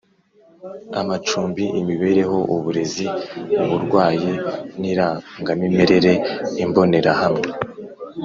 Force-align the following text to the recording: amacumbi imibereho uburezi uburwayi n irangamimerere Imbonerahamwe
amacumbi 1.01 1.63
imibereho 1.79 2.37
uburezi 2.55 3.05
uburwayi 3.63 4.31
n 4.79 4.81
irangamimerere 4.91 6.13
Imbonerahamwe 6.63 7.47